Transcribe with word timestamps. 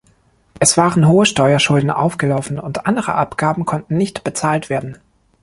Es 0.59 0.77
waren 0.77 1.07
hohe 1.07 1.27
Steuerschulden 1.27 1.91
aufgelaufen 1.91 2.57
und 2.57 2.87
andere 2.87 3.13
Abgaben 3.13 3.67
konnten 3.67 3.97
nicht 3.97 4.23
bezahlt 4.23 4.67
werden. 4.71 4.97